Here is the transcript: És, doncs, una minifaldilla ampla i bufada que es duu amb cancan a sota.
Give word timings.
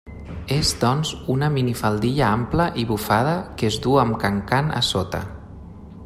És, 0.53 0.69
doncs, 0.83 1.09
una 1.33 1.49
minifaldilla 1.57 2.31
ampla 2.39 2.67
i 2.83 2.85
bufada 2.93 3.35
que 3.59 3.69
es 3.73 3.77
duu 3.85 3.99
amb 4.05 4.21
cancan 4.25 4.75
a 4.81 4.81
sota. 4.93 5.21